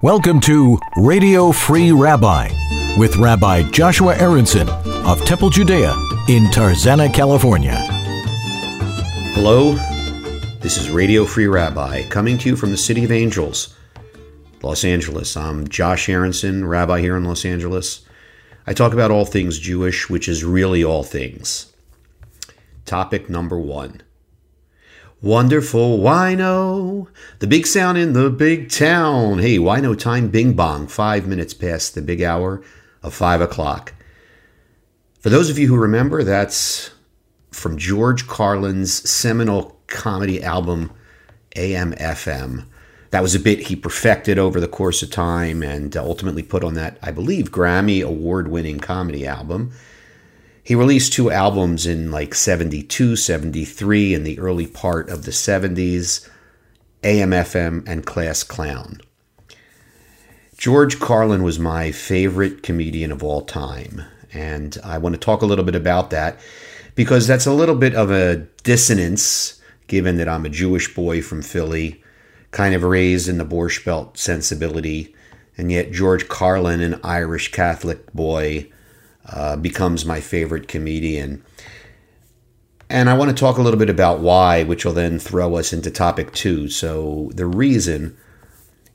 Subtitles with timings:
[0.00, 2.50] Welcome to Radio Free Rabbi
[2.96, 5.90] with Rabbi Joshua Aronson of Temple Judea
[6.28, 7.74] in Tarzana, California.
[9.34, 9.72] Hello,
[10.60, 13.74] this is Radio Free Rabbi coming to you from the City of Angels,
[14.62, 15.36] Los Angeles.
[15.36, 18.06] I'm Josh Aronson, Rabbi here in Los Angeles.
[18.68, 21.72] I talk about all things Jewish, which is really all things.
[22.84, 24.02] Topic number one
[25.20, 27.08] Wonderful wino,
[27.40, 29.40] the big sound in the big town.
[29.40, 32.62] Hey, wino time, bing bong, five minutes past the big hour
[33.02, 33.94] of five o'clock.
[35.18, 36.92] For those of you who remember, that's
[37.50, 40.92] from George Carlin's seminal comedy album,
[41.56, 42.66] AM/FM.
[43.10, 46.74] That was a bit he perfected over the course of time and ultimately put on
[46.74, 49.72] that, I believe, Grammy award winning comedy album.
[50.68, 56.28] He released two albums in like 72, 73, in the early part of the 70s
[57.02, 59.00] AM/FM and Class Clown.
[60.58, 64.02] George Carlin was my favorite comedian of all time.
[64.30, 66.38] And I want to talk a little bit about that
[66.94, 71.40] because that's a little bit of a dissonance given that I'm a Jewish boy from
[71.40, 72.04] Philly,
[72.50, 75.14] kind of raised in the Borscht Belt sensibility.
[75.56, 78.70] And yet, George Carlin, an Irish Catholic boy,
[79.32, 81.44] uh, becomes my favorite comedian.
[82.90, 85.72] And I want to talk a little bit about why, which will then throw us
[85.72, 86.68] into topic two.
[86.70, 88.16] So, the reason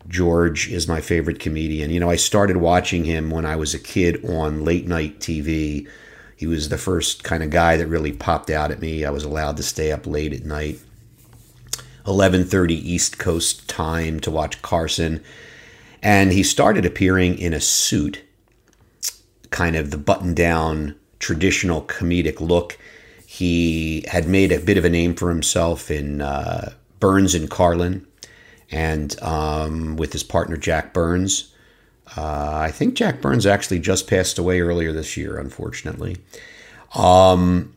[0.07, 3.79] George is my favorite comedian, you know, I started watching him when I was a
[3.79, 5.87] kid on late night TV.
[6.35, 9.05] He was the first kind of guy that really popped out at me.
[9.05, 10.79] I was allowed to stay up late at night.
[12.05, 15.23] 11:30 East Coast time to watch Carson
[16.01, 18.21] and he started appearing in a suit
[19.53, 22.77] kind of the button down traditional comedic look.
[23.25, 28.05] He had made a bit of a name for himself in uh, Burns and Carlin,
[28.69, 31.53] and um, with his partner Jack Burns.
[32.17, 36.17] Uh, I think Jack Burns actually just passed away earlier this year, unfortunately.
[36.95, 37.73] Um,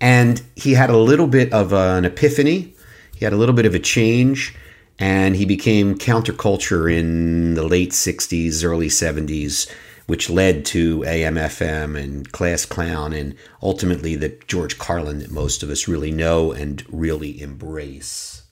[0.00, 2.74] and he had a little bit of an epiphany.
[3.16, 4.54] He had a little bit of a change,
[4.98, 9.70] and he became counterculture in the late 60s, early 70s
[10.12, 15.70] which led to AM/FM and Class Clown, and ultimately the George Carlin that most of
[15.70, 18.42] us really know and really embrace.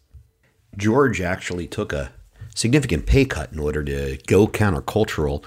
[0.75, 2.13] George actually took a
[2.55, 5.45] significant pay cut in order to go countercultural.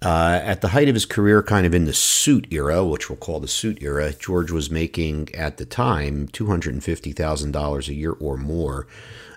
[0.00, 3.16] Uh, at the height of his career, kind of in the suit era, which we'll
[3.16, 8.86] call the suit era, George was making at the time $250,000 a year or more.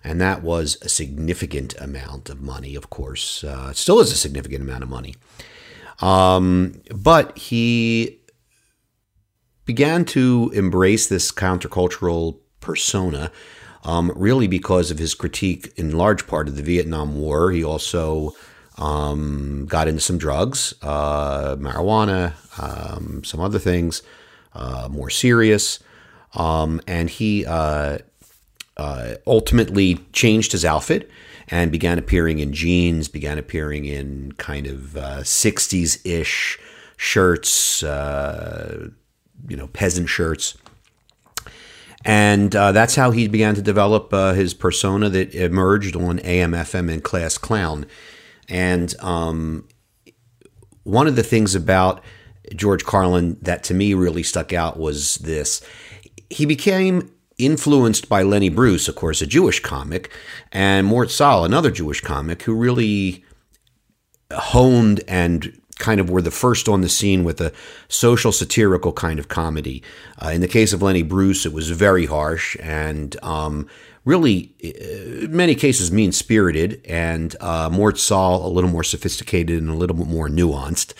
[0.03, 3.43] And that was a significant amount of money, of course.
[3.43, 5.15] Uh, still is a significant amount of money.
[6.01, 8.19] Um, but he
[9.65, 13.31] began to embrace this countercultural persona,
[13.83, 17.51] um, really because of his critique, in large part, of the Vietnam War.
[17.51, 18.33] He also
[18.77, 24.01] um, got into some drugs, uh, marijuana, um, some other things,
[24.53, 25.79] uh, more serious.
[26.33, 27.99] Um, and he uh,
[28.79, 31.11] uh, ultimately changed his outfit
[31.49, 36.57] and began appearing in jeans, began appearing in kind of uh, 60s ish
[36.95, 38.87] shirts, uh,
[39.49, 40.57] you know, peasant shirts.
[42.05, 46.89] And uh, that's how he began to develop uh, his persona that emerged on AM/FM
[46.89, 47.85] and Class Clown.
[48.47, 49.67] And um,
[50.83, 52.01] one of the things about
[52.55, 55.61] George Carlin that to me really stuck out was this.
[56.29, 60.11] He became influenced by Lenny Bruce, of course, a Jewish comic,
[60.51, 63.23] and Mort Sahl, another Jewish comic, who really
[64.31, 67.53] honed and kind of were the first on the scene with a
[67.87, 69.81] social satirical kind of comedy.
[70.23, 73.67] Uh, in the case of Lenny Bruce, it was very harsh and um,
[74.05, 79.61] really, in uh, many cases, mean spirited, and uh, Mort Sahl a little more sophisticated
[79.61, 80.93] and a little bit more nuanced.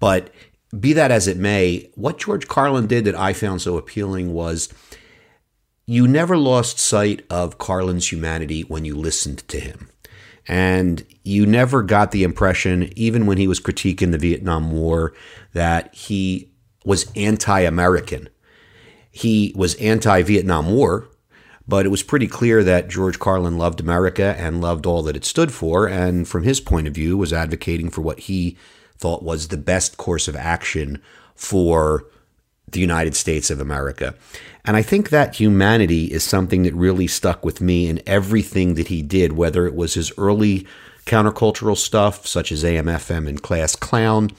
[0.00, 0.30] But
[0.78, 4.68] be that as it may, what George Carlin did that I found so appealing was
[5.86, 9.88] you never lost sight of Carlin's humanity when you listened to him.
[10.48, 15.12] And you never got the impression, even when he was critiquing the Vietnam War,
[15.52, 16.50] that he
[16.84, 18.28] was anti American.
[19.10, 21.08] He was anti Vietnam War,
[21.66, 25.24] but it was pretty clear that George Carlin loved America and loved all that it
[25.24, 28.56] stood for, and from his point of view, was advocating for what he
[28.98, 31.02] thought was the best course of action
[31.34, 32.06] for
[32.68, 34.14] the United States of America.
[34.64, 38.88] And I think that humanity is something that really stuck with me in everything that
[38.88, 40.66] he did, whether it was his early
[41.04, 44.30] countercultural stuff, such as AM/FM and Class Clown,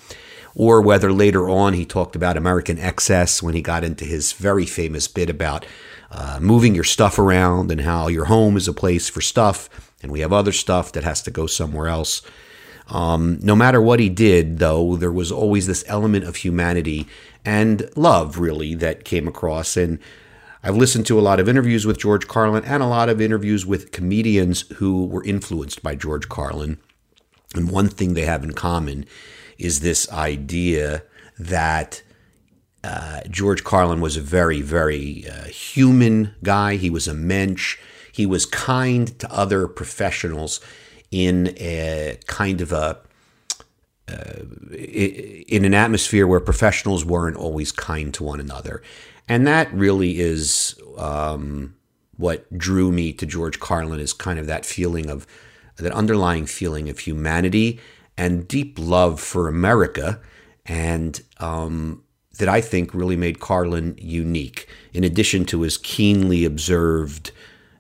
[0.54, 4.66] or whether later on he talked about American excess when he got into his very
[4.66, 5.66] famous bit about
[6.12, 9.70] uh, moving your stuff around and how your home is a place for stuff
[10.02, 12.22] and we have other stuff that has to go somewhere else.
[12.90, 17.08] Um, no matter what he did, though, there was always this element of humanity
[17.48, 19.78] and love, really, that came across.
[19.78, 20.00] And
[20.62, 23.66] I've listened to a lot of interviews with George Carlin and a lot of interviews
[23.66, 26.78] with comedians who were influenced by George Carlin.
[27.56, 29.06] And one thing they have in common
[29.58, 31.04] is this idea
[31.40, 32.04] that
[32.84, 36.76] uh, George Carlin was a very, very uh, human guy.
[36.76, 37.78] He was a mensch.
[38.12, 40.60] He was kind to other professionals
[41.12, 43.00] in a kind of a
[44.10, 44.44] uh,
[44.74, 48.82] in an atmosphere where professionals weren't always kind to one another,
[49.28, 51.76] and that really is um,
[52.18, 55.28] what drew me to George Carlin is kind of that feeling of
[55.78, 57.80] that underlying feeling of humanity
[58.18, 60.20] and deep love for America,
[60.66, 62.04] and um,
[62.40, 64.68] that I think really made Carlin unique.
[64.94, 67.32] In addition to his keenly observed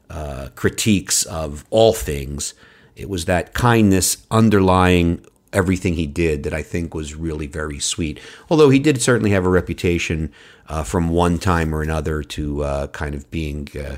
[0.10, 2.54] uh, critiques of all things,
[2.96, 5.26] it was that kindness underlying
[5.57, 8.19] everything he did that I think was really very sweet.
[8.50, 10.31] Although he did certainly have a reputation
[10.69, 13.98] uh, from one time or another to uh, kind of being uh,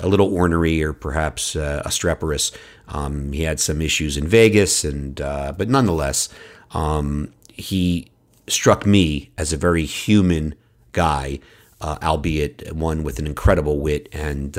[0.00, 2.52] a little ornery or perhaps uh, obstreperous.
[2.88, 6.28] Um, he had some issues in Vegas, and uh, but nonetheless,
[6.70, 8.08] um, he
[8.46, 10.54] struck me as a very human
[10.92, 11.40] guy,
[11.80, 14.52] uh, albeit one with an incredible wit and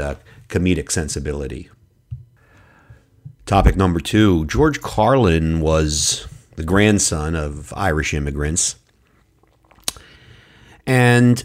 [0.50, 1.70] comedic sensibility.
[3.46, 8.76] Topic number two George Carlin was the grandson of Irish immigrants.
[10.88, 11.44] And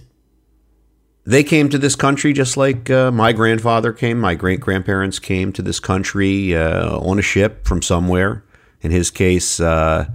[1.26, 4.18] they came to this country just like uh, my grandfather came.
[4.18, 8.44] My great grandparents came to this country uh, on a ship from somewhere.
[8.80, 10.06] In his case, uh,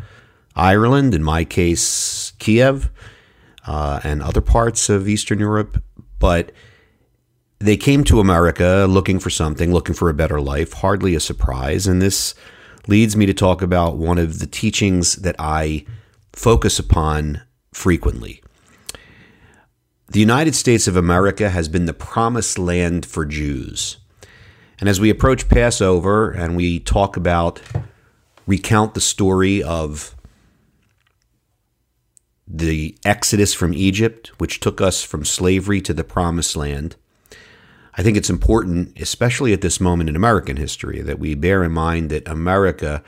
[0.55, 1.13] Ireland.
[1.13, 2.89] In my case, Kiev
[3.67, 5.83] uh, and other parts of Eastern Europe.
[6.17, 6.51] But
[7.59, 10.73] they came to America looking for something, looking for a better life.
[10.73, 11.87] Hardly a surprise.
[11.87, 12.35] And this
[12.87, 15.85] leads me to talk about one of the teachings that I
[16.33, 17.41] focus upon
[17.73, 18.43] frequently.
[20.07, 23.97] The United States of America has been the promised land for Jews.
[24.79, 27.61] And as we approach Passover and we talk about,
[28.45, 30.15] recount the story of
[32.47, 36.95] the Exodus from Egypt, which took us from slavery to the promised land,
[37.97, 41.71] I think it's important, especially at this moment in American history, that we bear in
[41.71, 43.01] mind that America,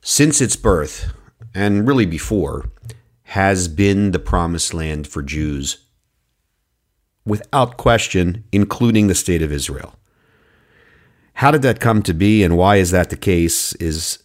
[0.00, 1.12] since its birth,
[1.54, 2.70] and really before,
[3.24, 5.84] has been the promised land for Jews
[7.24, 9.94] without question, including the state of Israel.
[11.34, 14.22] How did that come to be and why is that the case is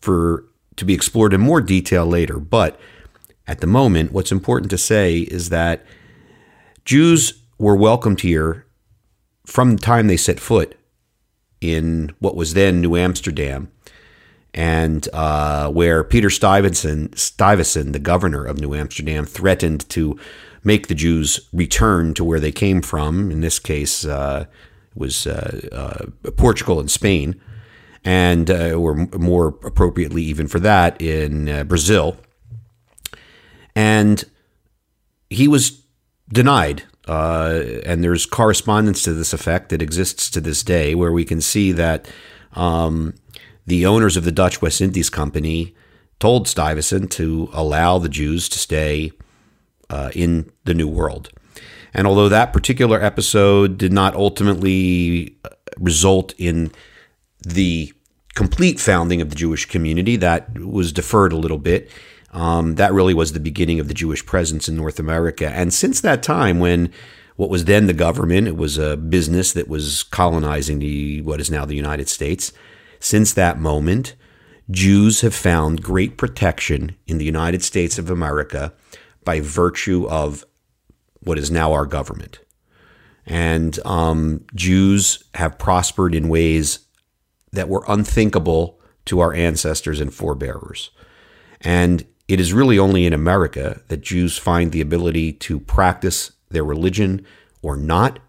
[0.00, 0.44] for
[0.76, 2.80] to be explored in more detail later, but
[3.46, 5.84] at the moment what's important to say is that
[6.84, 8.66] Jews were welcomed here
[9.46, 10.76] from the time they set foot
[11.60, 13.70] in what was then New Amsterdam,
[14.54, 20.18] and uh, where Peter Stuyvesant, Stuyvesant, the governor of New Amsterdam, threatened to
[20.64, 23.30] make the Jews return to where they came from.
[23.30, 24.46] In this case, uh,
[24.94, 27.40] was uh, uh Portugal and Spain,
[28.04, 32.16] and uh, or more appropriately, even for that, in uh, Brazil.
[33.74, 34.22] And
[35.30, 35.82] he was
[36.30, 41.24] denied uh, and there's correspondence to this effect that exists to this day, where we
[41.24, 42.06] can see that
[42.54, 43.14] um,
[43.66, 45.74] the owners of the Dutch West Indies Company
[46.18, 49.12] told Stuyvesant to allow the Jews to stay
[49.90, 51.30] uh, in the New World.
[51.94, 56.70] And although that particular episode did not ultimately uh, result in
[57.40, 57.92] the
[58.34, 61.90] complete founding of the Jewish community, that was deferred a little bit.
[62.32, 65.48] Um, that really was the beginning of the Jewish presence in North America.
[65.48, 66.90] And since that time, when
[67.36, 71.50] what was then the government, it was a business that was colonizing the what is
[71.50, 72.52] now the United States.
[73.00, 74.14] Since that moment,
[74.70, 78.72] Jews have found great protection in the United States of America
[79.24, 80.44] by virtue of
[81.20, 82.40] what is now our government.
[83.26, 86.80] And um, Jews have prospered in ways
[87.52, 90.90] that were unthinkable to our ancestors and forebearers.
[91.60, 96.64] And it is really only in America that Jews find the ability to practice their
[96.64, 97.26] religion
[97.60, 98.20] or not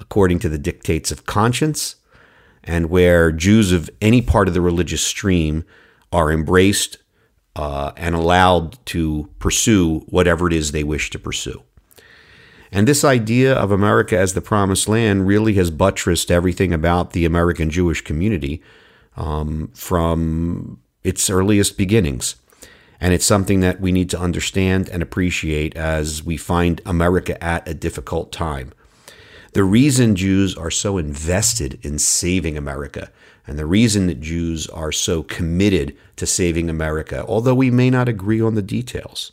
[0.00, 1.94] according to the dictates of conscience,
[2.64, 5.64] and where Jews of any part of the religious stream
[6.12, 6.98] are embraced
[7.54, 11.62] uh, and allowed to pursue whatever it is they wish to pursue.
[12.72, 17.24] And this idea of America as the promised land really has buttressed everything about the
[17.24, 18.60] American Jewish community
[19.16, 22.34] um, from its earliest beginnings.
[23.02, 27.66] And it's something that we need to understand and appreciate as we find America at
[27.66, 28.72] a difficult time.
[29.54, 33.10] The reason Jews are so invested in saving America,
[33.44, 38.08] And the reason that Jews are so committed to saving America, although we may not
[38.08, 39.32] agree on the details,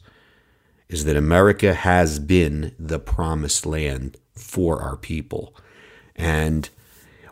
[0.87, 5.55] is that America has been the promised land for our people.
[6.15, 6.67] And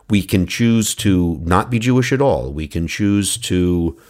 [0.08, 2.52] we can choose to not be Jewish at all.
[2.52, 4.00] We can choose to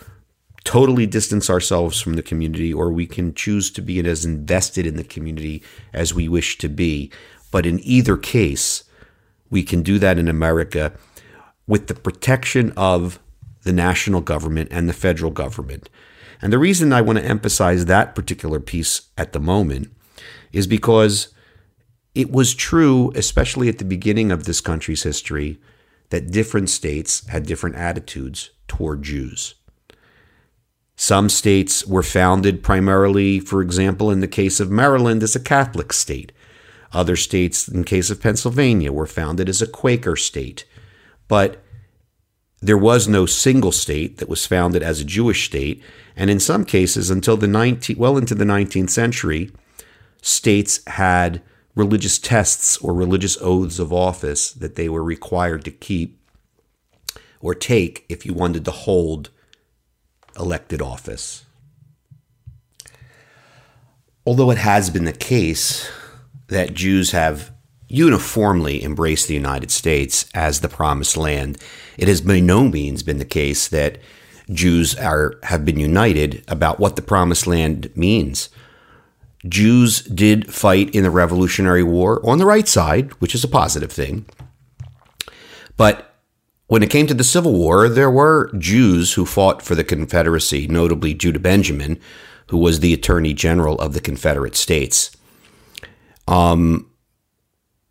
[0.65, 4.97] totally distance ourselves from the community, or we can choose to be as invested in
[4.97, 5.63] the community
[5.93, 7.11] as we wish to be.
[7.51, 8.85] But in either case,
[9.51, 10.93] we can do that in America
[11.67, 13.19] with the protection of
[13.63, 15.89] the national government and the federal government.
[16.41, 19.91] And the reason I want to emphasize that particular piece at the moment
[20.53, 21.29] is because
[22.15, 25.61] it was true, especially at the beginning of this country's history,
[26.11, 29.55] that different states had different attitudes toward Jews.
[31.01, 35.93] Some states were founded primarily, for example, in the case of Maryland, as a Catholic
[35.93, 36.33] state.
[36.93, 40.65] Other states, in the case of Pennsylvania, were founded as a Quaker state.
[41.29, 41.63] But
[42.61, 45.81] there was no single state that was founded as a Jewish state,
[46.17, 49.53] and in some cases, until the 19, well into the 19th century,
[50.21, 51.41] states had
[51.77, 56.19] religious tests or religious oaths of office that they were required to keep
[57.41, 59.31] or take if you wanted to hold
[60.39, 61.45] elected office.
[64.27, 65.91] Although it has been the case
[66.49, 67.53] that Jews have
[67.89, 71.59] uniformly embraced the United States as the promised land,
[71.97, 73.99] it has by no means been the case that
[74.51, 78.49] Jews are have been united about what the promised land means.
[79.47, 83.93] Jews did fight in the Revolutionary War on the right side, which is a positive
[83.93, 84.27] thing.
[85.77, 86.08] But
[86.69, 90.67] when it came to the Civil War, there were Jews who fought for the Confederacy,
[90.69, 91.99] notably Judah Benjamin,
[92.49, 95.11] who was the Attorney General of the Confederate States.
[96.27, 96.91] Um,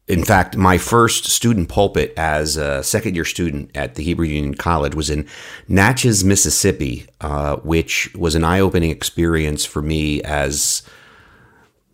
[0.08, 4.54] in fact, my first student pulpit as a second year student at the Hebrew Union
[4.54, 5.28] College was in
[5.68, 10.84] Natchez, Mississippi, uh, which was an eye opening experience for me as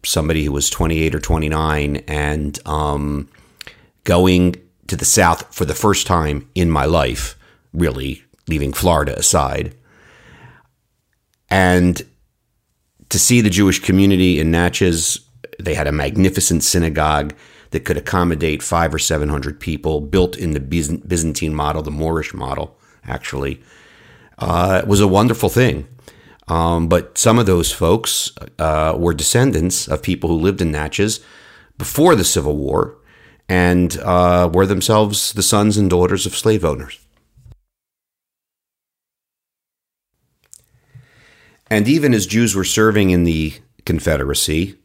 [0.05, 3.29] somebody who was 28 or 29 and um,
[4.03, 4.55] going
[4.87, 7.37] to the South for the first time in my life,
[7.73, 9.75] really, leaving Florida aside.
[11.49, 12.01] And
[13.09, 15.19] to see the Jewish community in Natchez,
[15.59, 17.33] they had a magnificent synagogue
[17.71, 22.77] that could accommodate five or 700 people, built in the Byzantine model, the Moorish model,
[23.05, 23.61] actually.
[24.37, 25.87] Uh, it was a wonderful thing.
[26.47, 31.19] Um, but some of those folks uh, were descendants of people who lived in Natchez
[31.77, 32.97] before the Civil War
[33.49, 36.99] and uh, were themselves the sons and daughters of slave owners.
[41.69, 43.53] And even as Jews were serving in the
[43.85, 44.75] Confederacy,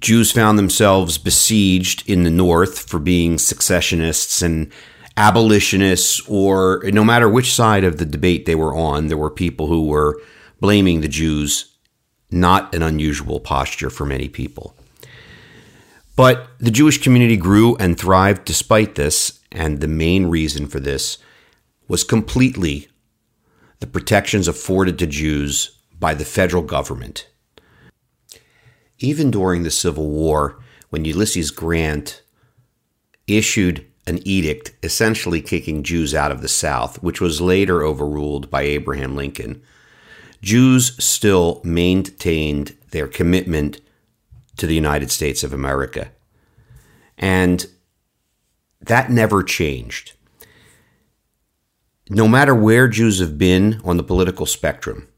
[0.00, 4.70] Jews found themselves besieged in the North for being secessionists and
[5.16, 9.68] abolitionists, or no matter which side of the debate they were on, there were people
[9.68, 10.20] who were
[10.60, 11.76] blaming the Jews,
[12.30, 14.73] not an unusual posture for many people.
[16.16, 21.18] But the Jewish community grew and thrived despite this, and the main reason for this
[21.88, 22.88] was completely
[23.80, 27.28] the protections afforded to Jews by the federal government.
[28.98, 30.58] Even during the Civil War,
[30.90, 32.22] when Ulysses Grant
[33.26, 38.62] issued an edict essentially kicking Jews out of the South, which was later overruled by
[38.62, 39.62] Abraham Lincoln,
[40.42, 43.80] Jews still maintained their commitment
[44.56, 46.10] to the United States of America.
[47.18, 47.66] And
[48.80, 50.12] that never changed.
[52.08, 55.08] No matter where Jews have been on the political spectrum,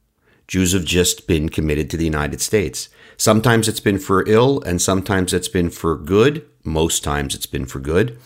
[0.47, 2.89] Jews have just been committed to the United States.
[3.17, 6.47] Sometimes it's been for ill, and sometimes it's been for good.
[6.63, 8.19] Most times it's been for good.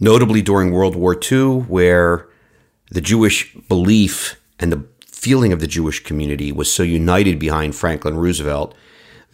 [0.00, 2.28] Notably during World War II, where
[2.90, 8.16] the Jewish belief and the feeling of the Jewish community was so united behind Franklin
[8.16, 8.74] Roosevelt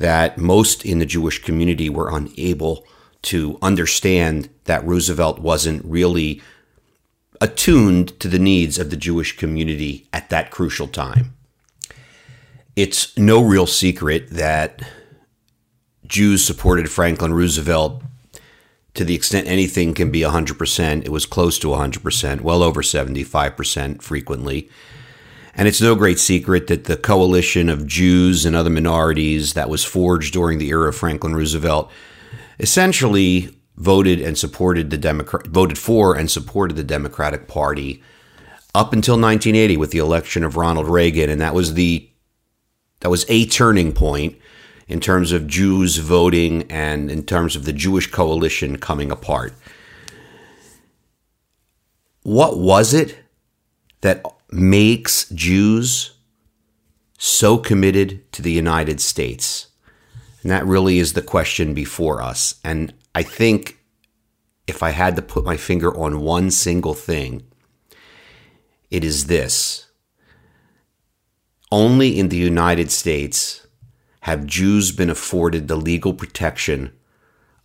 [0.00, 2.86] that most in the Jewish community were unable
[3.20, 6.40] to understand that Roosevelt wasn't really
[7.38, 11.34] attuned to the needs of the Jewish community at that crucial time.
[12.76, 14.80] It's no real secret that
[16.06, 18.02] Jews supported Franklin Roosevelt
[18.94, 21.04] to the extent anything can be 100%.
[21.04, 24.70] It was close to 100%, well over 75% frequently.
[25.60, 29.84] And it's no great secret that the coalition of Jews and other minorities that was
[29.84, 31.92] forged during the era of Franklin Roosevelt
[32.58, 38.02] essentially voted and supported the Democrat voted for and supported the Democratic Party
[38.74, 42.08] up until 1980 with the election of Ronald Reagan and that was the
[43.00, 44.38] that was a turning point
[44.88, 49.52] in terms of Jews voting and in terms of the Jewish coalition coming apart.
[52.22, 53.18] what was it
[54.00, 56.12] that makes Jews
[57.18, 59.68] so committed to the United States?
[60.42, 62.56] And that really is the question before us.
[62.64, 63.78] And I think
[64.66, 67.42] if I had to put my finger on one single thing,
[68.90, 69.86] it is this.
[71.72, 73.66] Only in the United States
[74.22, 76.92] have Jews been afforded the legal protection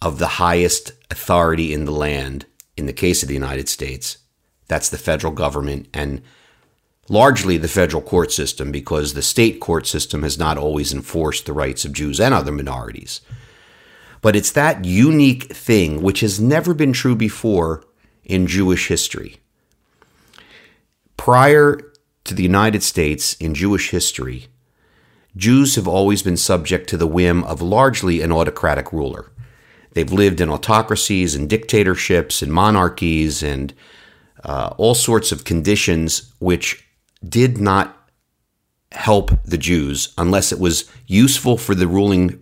[0.01, 2.45] of the highest authority in the land,
[2.77, 4.17] in the case of the United States.
[4.67, 6.21] That's the federal government and
[7.07, 11.53] largely the federal court system because the state court system has not always enforced the
[11.53, 13.21] rights of Jews and other minorities.
[14.21, 17.83] But it's that unique thing which has never been true before
[18.23, 19.37] in Jewish history.
[21.15, 21.79] Prior
[22.23, 24.47] to the United States in Jewish history,
[25.37, 29.31] Jews have always been subject to the whim of largely an autocratic ruler.
[29.91, 33.73] They've lived in autocracies and dictatorships and monarchies and
[34.43, 36.84] uh, all sorts of conditions which
[37.27, 38.09] did not
[38.91, 42.39] help the Jews unless it was useful for the ruling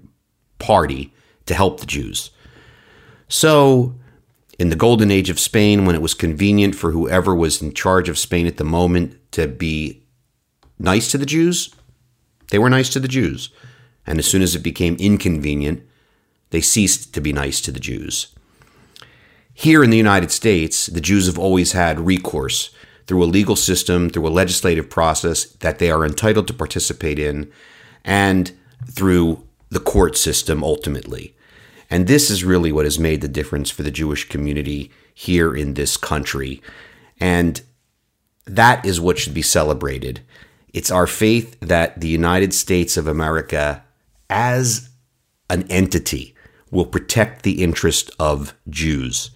[0.60, 1.14] party
[1.46, 2.32] to help the Jews.
[3.28, 3.96] So,
[4.60, 8.08] in the golden age of Spain, when it was convenient for whoever was in charge
[8.08, 10.04] of Spain at the moment to be
[10.78, 11.74] nice to the Jews,
[12.50, 13.50] they were nice to the Jews.
[14.06, 15.82] And as soon as it became inconvenient,
[16.52, 18.28] they ceased to be nice to the Jews.
[19.54, 22.70] Here in the United States, the Jews have always had recourse
[23.08, 27.52] through a legal system, through a legislative process that they are entitled to participate in,
[28.04, 28.52] and
[28.90, 31.36] through the court system ultimately.
[31.90, 35.74] And this is really what has made the difference for the Jewish community here in
[35.76, 36.62] this country.
[37.20, 37.62] And
[38.46, 40.22] that is what should be celebrated.
[40.74, 43.84] It's our faith that the United States of America,
[44.30, 44.90] as
[45.50, 46.36] an entity,
[46.72, 49.30] will protect the interest of Jews.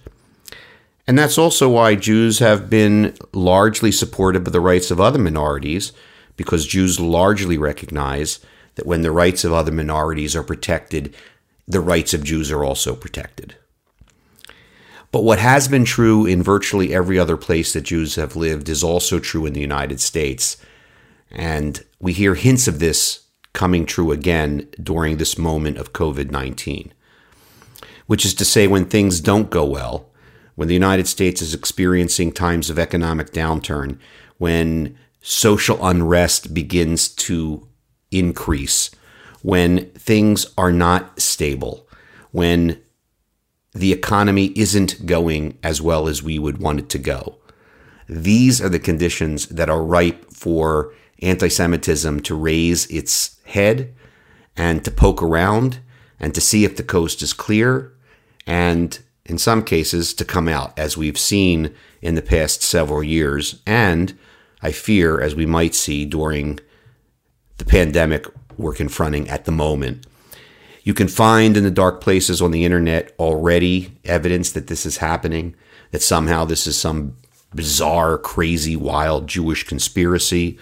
[1.08, 5.94] And that's also why Jews have been largely supportive of the rights of other minorities,
[6.36, 8.40] because Jews largely recognize
[8.76, 11.16] that when the rights of other minorities are protected,
[11.68, 13.56] the rights of Jews are also protected.
[15.12, 18.84] But what has been true in virtually every other place that Jews have lived is
[18.84, 20.58] also true in the United States.
[21.32, 26.94] And we hear hints of this coming true again during this moment of COVID 19,
[28.06, 30.07] which is to say, when things don't go well,
[30.58, 34.00] when the United States is experiencing times of economic downturn,
[34.40, 37.68] when social unrest begins to
[38.10, 38.90] increase,
[39.44, 41.88] when things are not stable,
[42.32, 42.82] when
[43.74, 47.38] the economy isn't going as well as we would want it to go.
[48.10, 50.92] These are the conditions that are ripe for
[51.22, 53.94] anti Semitism to raise its head
[54.56, 55.82] and to poke around
[56.20, 57.94] and to see if the coast is clear
[58.48, 63.62] and in some cases, to come out, as we've seen in the past several years,
[63.66, 64.18] and
[64.62, 66.60] I fear, as we might see during
[67.58, 68.26] the pandemic
[68.58, 70.08] we're confronting at the moment.
[70.84, 74.98] You can find in the dark places on the internet already evidence that this is
[74.98, 75.54] happening,
[75.92, 77.18] that somehow this is some
[77.54, 80.58] bizarre, crazy, wild Jewish conspiracy,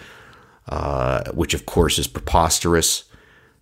[0.68, 3.04] uh, which of course is preposterous.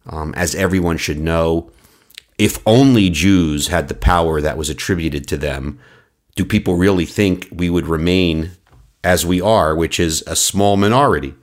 [0.06, 1.72] Um, as everyone should know,
[2.43, 5.79] if only Jews had the power that was attributed to them,
[6.36, 8.51] do people really think we would remain
[9.01, 11.36] as we are, which is a small minority?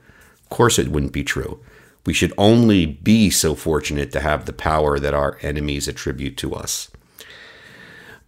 [0.43, 1.59] Of course, it wouldn't be true.
[2.05, 6.53] We should only be so fortunate to have the power that our enemies attribute to
[6.53, 6.91] us.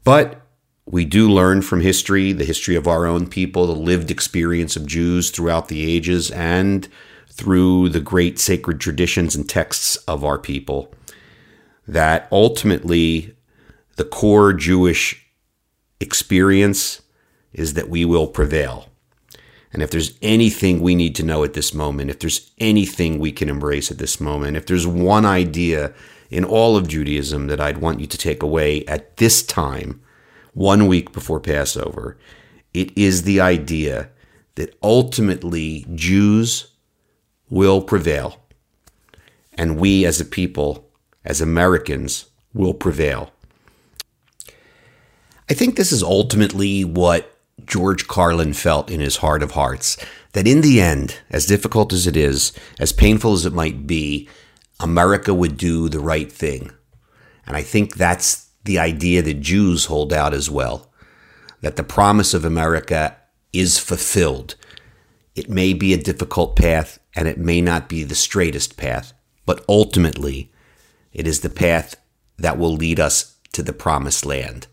[0.03, 0.41] But
[0.88, 4.88] we do learn from history, the history of our own people, the lived experience of
[4.88, 6.88] Jews throughout the ages, and
[7.29, 10.91] through the great sacred traditions and texts of our people
[11.88, 13.36] that ultimately
[13.96, 15.26] the core Jewish
[16.00, 17.02] experience
[17.52, 18.89] is that we will prevail.
[19.72, 23.32] And if there's anything we need to know at this moment, if there's anything we
[23.32, 25.93] can embrace at this moment, if there's one idea
[26.30, 30.02] in all of Judaism that I'd want you to take away at this time,
[30.54, 32.17] one week before Passover,
[32.74, 34.10] it is the idea
[34.56, 36.67] that ultimately Jews
[37.50, 38.39] will prevail.
[39.56, 40.89] And we as a people
[41.25, 43.31] as Americans will prevail.
[45.49, 49.97] I think this is ultimately what George Carlin felt in his heart of hearts
[50.33, 54.27] that in the end, as difficult as it is, as painful as it might be,
[54.79, 56.71] America would do the right thing.
[57.45, 60.89] And I think that's the idea that Jews hold out as well
[61.62, 63.15] that the promise of America
[63.53, 64.55] is fulfilled.
[65.33, 69.13] It may be a difficult path and it may not be the straightest path,
[69.45, 70.51] but ultimately,
[71.13, 71.95] it is the path
[72.38, 74.67] that will lead us to the promised land.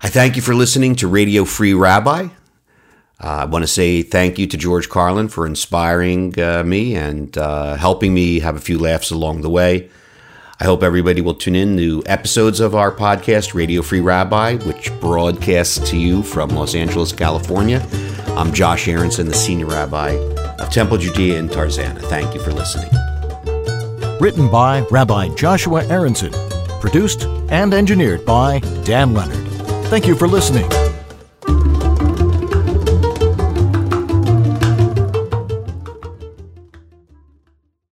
[0.00, 2.28] I thank you for listening to Radio Free Rabbi.
[3.22, 7.36] Uh, I want to say thank you to George Carlin for inspiring uh, me and
[7.38, 9.88] uh, helping me have a few laughs along the way.
[10.60, 14.92] I hope everybody will tune in to episodes of our podcast, Radio Free Rabbi, which
[15.00, 17.86] broadcasts to you from Los Angeles, California.
[18.36, 20.10] I'm Josh Aronson, the Senior Rabbi
[20.58, 22.00] of Temple Judea in Tarzana.
[22.02, 22.90] Thank you for listening.
[24.24, 26.32] Written by Rabbi Joshua Aronson.
[26.80, 29.46] Produced and engineered by Dan Leonard.
[29.88, 30.66] Thank you for listening.